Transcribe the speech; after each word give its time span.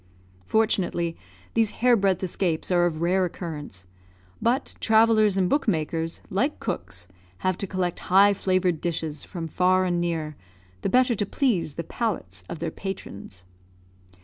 Fortunately, 0.47 1.15
these 1.53 1.69
hair 1.69 1.95
breadth 1.95 2.23
escapes 2.23 2.71
are 2.71 2.87
of 2.87 3.03
rare 3.03 3.25
occurrence; 3.25 3.85
but 4.41 4.73
travellers 4.79 5.37
and 5.37 5.47
book 5.47 5.67
makers, 5.67 6.21
like 6.31 6.59
cooks, 6.59 7.07
have 7.45 7.55
to 7.59 7.67
collect 7.67 7.99
high 8.09 8.33
flavoured 8.33 8.81
dishes, 8.81 9.23
from 9.23 9.47
far 9.47 9.85
and 9.85 10.01
near, 10.01 10.35
the 10.81 10.89
better 10.89 11.13
to 11.13 11.25
please 11.27 11.75
the 11.75 11.83
palates 11.83 12.43
of 12.49 12.57
their 12.57 12.71
patrons. 12.71 13.43